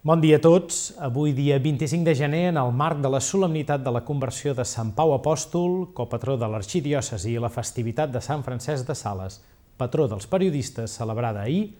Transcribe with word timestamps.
Bon 0.00 0.20
dia 0.22 0.36
a 0.36 0.40
tots. 0.40 0.92
Avui, 1.02 1.32
dia 1.34 1.56
25 1.58 2.06
de 2.06 2.12
gener, 2.14 2.44
en 2.52 2.58
el 2.60 2.70
marc 2.70 3.00
de 3.02 3.10
la 3.10 3.18
solemnitat 3.18 3.82
de 3.82 3.90
la 3.90 4.04
conversió 4.06 4.52
de 4.54 4.62
Sant 4.62 4.92
Pau 4.94 5.10
Apòstol, 5.10 5.88
copatró 5.90 6.36
de 6.38 6.46
l'arxidiòcesi 6.46 7.32
i 7.32 7.40
la 7.42 7.50
festivitat 7.50 8.12
de 8.14 8.22
Sant 8.22 8.44
Francesc 8.46 8.86
de 8.86 8.94
Sales, 8.94 9.40
patró 9.74 10.06
dels 10.06 10.30
periodistes, 10.30 10.94
celebrada 11.00 11.42
ahir, 11.42 11.74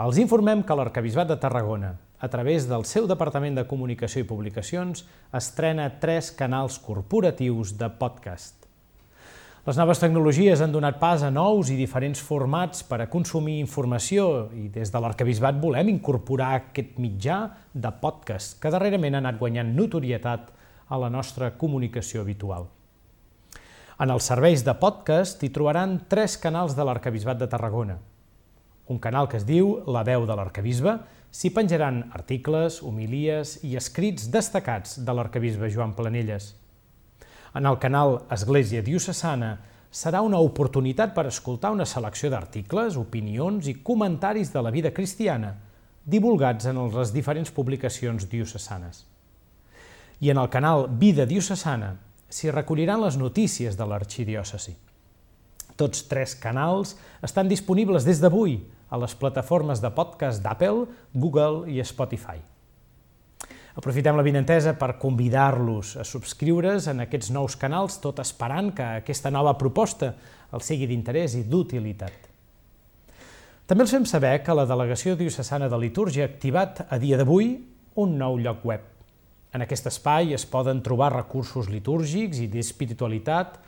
els 0.00 0.16
informem 0.16 0.62
que 0.64 0.78
l'Arcabisbat 0.80 1.28
de 1.28 1.36
Tarragona, 1.36 1.92
a 2.18 2.32
través 2.32 2.64
del 2.70 2.88
seu 2.88 3.04
Departament 3.04 3.60
de 3.60 3.66
Comunicació 3.68 4.24
i 4.24 4.30
Publicacions, 4.32 5.04
estrena 5.36 5.90
tres 6.00 6.32
canals 6.32 6.80
corporatius 6.80 7.76
de 7.76 7.92
podcast. 8.00 8.57
Les 9.68 9.76
noves 9.76 9.98
tecnologies 10.00 10.62
han 10.64 10.72
donat 10.72 10.96
pas 10.96 11.20
a 11.20 11.28
nous 11.28 11.68
i 11.68 11.74
diferents 11.76 12.22
formats 12.24 12.80
per 12.88 13.02
a 13.02 13.06
consumir 13.12 13.58
informació 13.60 14.46
i 14.56 14.62
des 14.72 14.88
de 14.88 15.00
l'Arcabisbat 15.04 15.58
volem 15.60 15.90
incorporar 15.92 16.54
aquest 16.56 16.94
mitjà 16.96 17.34
de 17.74 17.90
podcast 18.00 18.54
que 18.62 18.70
darrerament 18.72 19.18
ha 19.18 19.20
anat 19.20 19.36
guanyant 19.36 19.74
notorietat 19.76 20.46
a 20.88 20.98
la 21.02 21.10
nostra 21.12 21.50
comunicació 21.60 22.22
habitual. 22.24 22.64
En 24.00 24.08
els 24.14 24.30
serveis 24.32 24.64
de 24.64 24.72
podcast 24.72 25.44
hi 25.44 25.50
trobaran 25.52 25.98
tres 26.08 26.38
canals 26.40 26.72
de 26.78 26.86
l'Arcabisbat 26.88 27.36
de 27.42 27.48
Tarragona. 27.52 27.98
Un 28.88 29.02
canal 29.04 29.28
que 29.28 29.36
es 29.36 29.44
diu 29.44 29.82
La 29.84 30.00
veu 30.00 30.24
de 30.24 30.38
l'Arcabisbe, 30.38 30.96
s'hi 31.28 31.52
penjaran 31.52 32.06
articles, 32.16 32.80
homilies 32.80 33.58
i 33.68 33.76
escrits 33.76 34.30
destacats 34.32 34.96
de 34.96 35.18
l'Arcabisbe 35.18 35.68
Joan 35.68 35.92
Planelles– 35.92 36.54
en 37.54 37.66
el 37.66 37.78
canal 37.78 38.22
Església 38.34 38.82
Diocesana 38.82 39.56
serà 39.90 40.20
una 40.20 40.40
oportunitat 40.44 41.14
per 41.16 41.26
escoltar 41.28 41.72
una 41.72 41.86
selecció 41.88 42.30
d'articles, 42.30 42.98
opinions 43.00 43.68
i 43.68 43.78
comentaris 43.82 44.52
de 44.52 44.62
la 44.62 44.72
vida 44.74 44.92
cristiana 44.92 45.54
divulgats 46.04 46.68
en 46.68 46.80
les 46.92 47.12
diferents 47.12 47.50
publicacions 47.52 48.28
diocesanes. 48.28 49.04
I 50.20 50.30
en 50.30 50.38
el 50.40 50.48
canal 50.50 50.88
Vida 51.00 51.26
Diocesana 51.26 51.94
s'hi 52.28 52.52
recolliran 52.52 53.00
les 53.04 53.16
notícies 53.16 53.76
de 53.76 53.86
l'arxidiòcesi. 53.86 54.74
Tots 55.78 56.08
tres 56.10 56.34
canals 56.34 56.96
estan 57.22 57.48
disponibles 57.48 58.04
des 58.04 58.20
d'avui 58.20 58.58
a 58.90 58.98
les 58.98 59.14
plataformes 59.14 59.80
de 59.80 59.90
podcast 59.94 60.42
d'Apple, 60.42 60.88
Google 61.14 61.68
i 61.70 61.84
Spotify. 61.84 62.40
Aprofitem 63.78 64.16
la 64.18 64.24
vinentesa 64.26 64.72
per 64.74 64.96
convidar-los 64.98 65.92
a 66.02 66.04
subscriure's 66.04 66.88
en 66.90 67.04
aquests 67.04 67.28
nous 67.30 67.54
canals, 67.54 68.00
tot 68.02 68.18
esperant 68.18 68.72
que 68.74 68.86
aquesta 69.04 69.30
nova 69.30 69.52
proposta 69.54 70.08
els 70.50 70.66
sigui 70.66 70.88
d'interès 70.90 71.36
i 71.38 71.44
d'utilitat. 71.46 72.26
També 73.70 73.84
els 73.84 73.94
fem 73.94 74.08
saber 74.08 74.32
que 74.42 74.56
la 74.56 74.66
Delegació 74.66 75.14
Diocesana 75.14 75.68
de 75.70 75.78
Litúrgia 75.78 76.26
ha 76.26 76.32
activat 76.32 76.88
a 76.90 76.98
dia 76.98 77.20
d'avui 77.20 77.52
un 78.02 78.18
nou 78.18 78.40
lloc 78.42 78.66
web. 78.66 78.82
En 79.54 79.62
aquest 79.62 79.86
espai 79.92 80.34
es 80.34 80.46
poden 80.48 80.82
trobar 80.82 81.12
recursos 81.14 81.70
litúrgics 81.70 82.42
i 82.42 82.48
d'espiritualitat, 82.50 83.60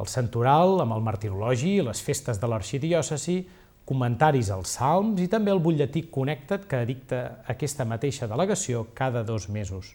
el 0.00 0.08
santoral 0.08 0.80
amb 0.80 0.96
el 0.96 1.04
martirologi, 1.04 1.76
les 1.84 2.00
festes 2.00 2.40
de 2.40 2.48
l'arxidiòcesi, 2.48 3.42
comentaris 3.88 4.50
als 4.52 4.74
salms 4.76 5.22
i 5.24 5.28
també 5.32 5.54
el 5.54 5.62
butlletí 5.64 6.04
Connected 6.12 6.66
que 6.68 6.82
dicta 6.88 7.22
aquesta 7.48 7.86
mateixa 7.88 8.28
delegació 8.28 8.88
cada 8.94 9.24
dos 9.24 9.48
mesos. 9.48 9.94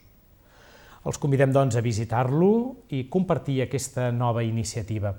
Els 1.04 1.20
convidem, 1.20 1.52
doncs, 1.52 1.76
a 1.76 1.84
visitar-lo 1.84 2.50
i 2.96 3.04
compartir 3.12 3.60
aquesta 3.62 4.08
nova 4.10 4.42
iniciativa. 4.42 5.12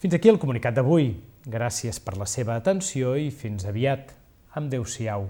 Fins 0.00 0.16
aquí 0.16 0.32
el 0.32 0.40
comunicat 0.40 0.80
d'avui. 0.80 1.12
Gràcies 1.44 2.00
per 2.00 2.16
la 2.16 2.26
seva 2.26 2.56
atenció 2.56 3.14
i 3.20 3.30
fins 3.30 3.68
aviat. 3.68 4.14
Adéu-siau. 4.56 5.28